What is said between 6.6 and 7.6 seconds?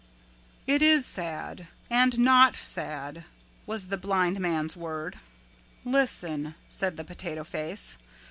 said the Potato